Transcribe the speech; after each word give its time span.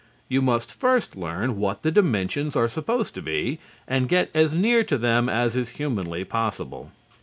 You 0.27 0.41
must 0.41 0.71
first 0.73 1.15
learn 1.15 1.59
what 1.59 1.83
the 1.83 1.91
dimensions 1.91 2.55
are 2.55 2.67
supposed 2.67 3.13
to 3.13 3.21
be 3.21 3.59
and 3.87 4.09
get 4.09 4.31
as 4.33 4.51
near 4.51 4.83
to 4.85 4.97
them 4.97 5.29
as 5.29 5.55
is 5.55 5.73
humanly 5.77 6.23
possible. 6.23 6.91